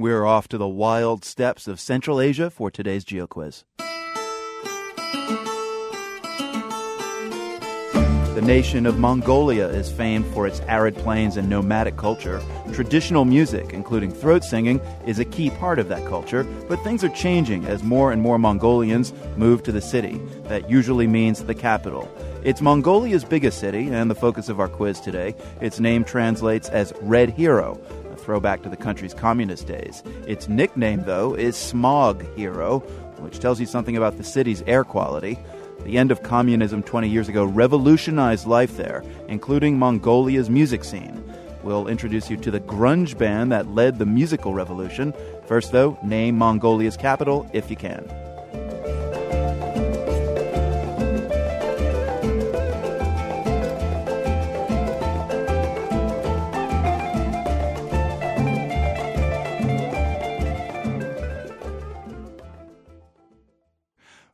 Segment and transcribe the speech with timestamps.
[0.00, 3.64] We're off to the wild steppes of Central Asia for today's GeoQuiz.
[8.34, 12.40] The nation of Mongolia is famed for its arid plains and nomadic culture.
[12.72, 17.10] Traditional music, including throat singing, is a key part of that culture, but things are
[17.10, 20.18] changing as more and more Mongolians move to the city.
[20.44, 22.10] That usually means the capital.
[22.42, 25.34] It's Mongolia's biggest city and the focus of our quiz today.
[25.60, 27.78] Its name translates as Red Hero,
[28.30, 30.04] throwback to the country's communist days.
[30.24, 32.78] Its nickname, though, is Smog Hero,
[33.18, 35.36] which tells you something about the city's air quality.
[35.82, 41.24] The end of communism 20 years ago revolutionized life there, including Mongolia's music scene.
[41.64, 45.12] We'll introduce you to the grunge band that led the musical revolution.
[45.46, 48.08] First, though, name Mongolia's capital if you can.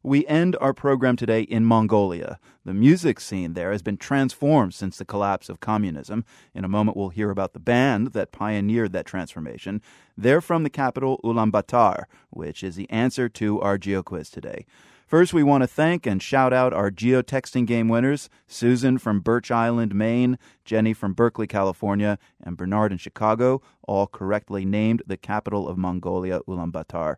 [0.07, 2.39] We end our program today in Mongolia.
[2.65, 6.25] The music scene there has been transformed since the collapse of communism.
[6.55, 9.83] In a moment, we'll hear about the band that pioneered that transformation.
[10.17, 14.65] They're from the capital, Ulaanbaatar, which is the answer to our geo quiz today.
[15.09, 19.51] First, we want to thank and shout out our geotexting game winners Susan from Birch
[19.51, 25.69] Island, Maine, Jenny from Berkeley, California, and Bernard in Chicago, all correctly named the capital
[25.69, 27.17] of Mongolia, Ulaanbaatar.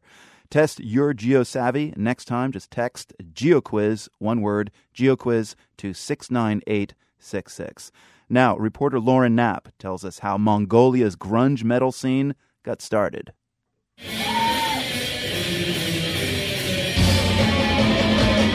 [0.50, 1.94] Test your GeoSavvy.
[1.96, 7.92] Next time, just text GeoQuiz, one word, GeoQuiz to 69866.
[8.30, 13.34] Now, reporter Lauren Knapp tells us how Mongolia's grunge metal scene got started.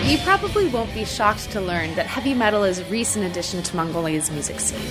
[0.03, 3.75] You probably won't be shocked to learn that heavy metal is a recent addition to
[3.75, 4.81] Mongolia's music scene.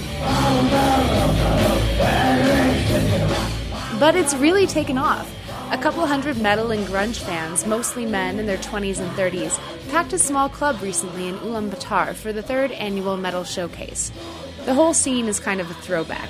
[3.98, 5.41] But it's really taken off.
[5.72, 9.58] A couple hundred metal and grunge fans, mostly men in their 20s and 30s,
[9.90, 14.12] packed a small club recently in Ulaanbaatar for the third annual metal showcase.
[14.66, 16.28] The whole scene is kind of a throwback.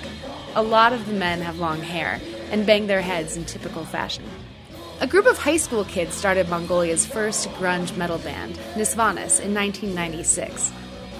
[0.54, 2.20] A lot of the men have long hair
[2.52, 4.24] and bang their heads in typical fashion.
[5.00, 10.72] A group of high school kids started Mongolia's first grunge metal band, Nisvanis, in 1996.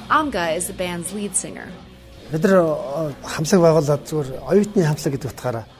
[0.08, 1.72] Amga is the band's lead singer.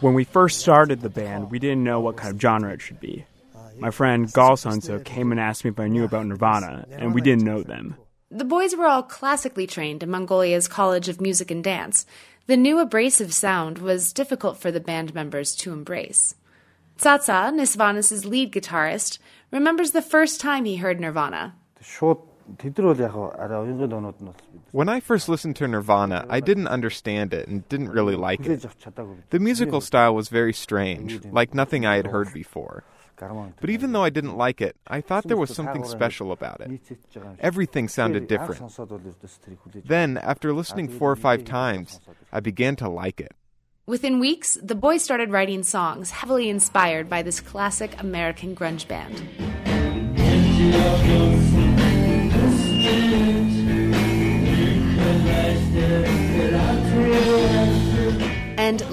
[0.01, 3.01] When we first started the band, we didn't know what kind of genre it should
[3.01, 3.25] be.
[3.79, 7.23] My friend Gal Sanso came and asked me if I knew about Nirvana, and we
[7.23, 7.97] didn't know them.
[8.31, 12.07] The boys were all classically trained in Mongolia's College of Music and Dance.
[12.47, 16.35] The new abrasive sound was difficult for the band members to embrace.
[16.99, 19.19] Tsatsa, Nisvanis' lead guitarist,
[19.51, 21.55] remembers the first time he heard Nirvana.
[24.73, 28.67] When I first listened to Nirvana, I didn't understand it and didn't really like it.
[29.31, 32.85] The musical style was very strange, like nothing I had heard before.
[33.61, 36.81] But even though I didn't like it, I thought there was something special about it.
[37.39, 38.73] Everything sounded different.
[39.85, 42.01] Then, after listening four or five times,
[42.33, 43.33] I began to like it.
[43.87, 49.23] Within weeks, the boys started writing songs heavily inspired by this classic American grunge band.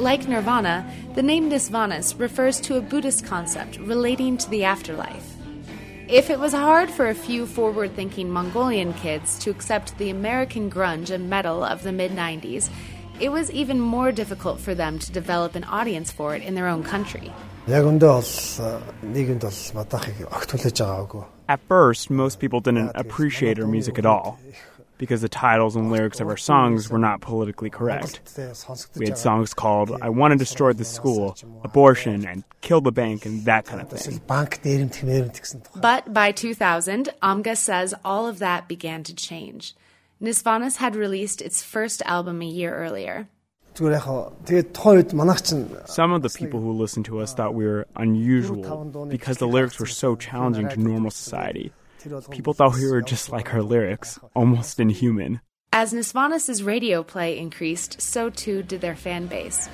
[0.10, 5.36] Like Nirvana, the name Nisvanis refers to a Buddhist concept relating to the afterlife.
[6.08, 10.72] If it was hard for a few forward thinking Mongolian kids to accept the American
[10.72, 12.72] grunge and metal of the mid 90s,
[13.20, 16.68] it was even more difficult for them to develop an audience for it in their
[16.68, 17.32] own country.
[21.48, 24.40] At first, most people didn't appreciate our music at all
[25.00, 28.20] because the titles and lyrics of our songs were not politically correct.
[28.96, 33.26] We had songs called I Want to Destroy the School, Abortion, and Kill the Bank,
[33.26, 34.22] and that kind of thing.
[35.76, 39.74] But by 2000, Amga says all of that began to change.
[40.22, 43.30] Nisvanis had released its first album a year earlier.
[43.76, 43.96] Some of
[46.22, 50.18] the people who listened to us thought we were unusual because the lyrics were so
[50.18, 51.72] challenging to normal society.
[52.32, 55.42] People thought we were just like her lyrics, almost inhuman.
[55.74, 59.68] As Nisvanis' radio play increased, so too did their fan base.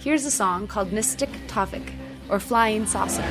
[0.00, 1.94] Here's a song called Mystic Tavik,
[2.28, 3.22] or Flying Saucer.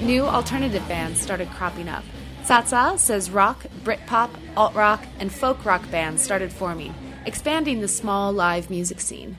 [0.00, 2.04] New alternative bands started cropping up.
[2.44, 6.94] Tsatsa says rock, Britpop, alt rock, and folk rock bands started forming,
[7.28, 9.36] expanding the small live music scene.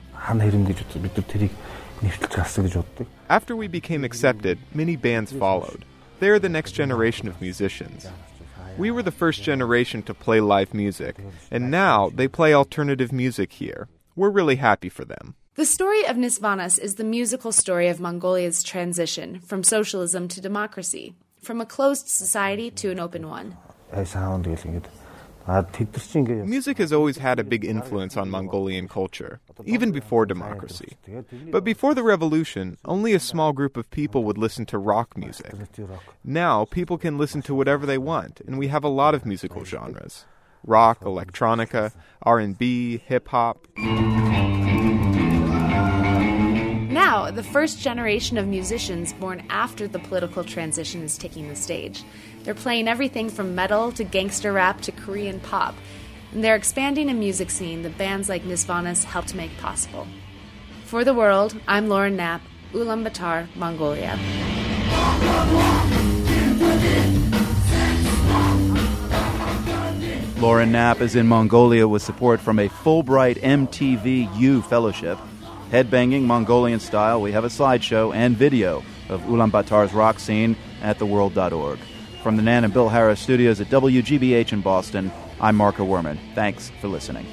[3.28, 5.84] After we became accepted, many bands followed.
[6.20, 8.06] They are the next generation of musicians.
[8.78, 11.16] We were the first generation to play live music,
[11.50, 13.88] and now they play alternative music here.
[14.14, 15.34] We're really happy for them.
[15.56, 21.16] The story of Nisvanis is the musical story of Mongolia's transition from socialism to democracy,
[21.42, 23.56] from a closed society to an open one.
[26.46, 30.96] Music has always had a big influence on Mongolian culture, even before democracy.
[31.50, 35.52] But before the revolution, only a small group of people would listen to rock music.
[36.24, 39.64] Now, people can listen to whatever they want, and we have a lot of musical
[39.64, 40.24] genres.
[40.64, 41.92] Rock, electronica,
[42.22, 43.66] R&B, hip hop.
[47.30, 52.02] The first generation of musicians born after the political transition is taking the stage.
[52.42, 55.76] They're playing everything from metal to gangster rap to Korean pop,
[56.32, 60.08] and they're expanding a music scene that bands like Nisvanis helped make possible.
[60.86, 62.42] For the world, I'm Lauren Knapp,
[62.72, 64.18] Ulaanbaatar, Mongolia.
[70.40, 75.18] Lauren Knapp is in Mongolia with support from a Fulbright MTV U fellowship.
[75.70, 81.78] Headbanging Mongolian style, we have a slideshow and video of Ulaanbaatar's rock scene at theworld.org.
[82.24, 86.18] From the Nan and Bill Harris studios at WGBH in Boston, I'm Marco Werman.
[86.34, 87.24] Thanks for listening.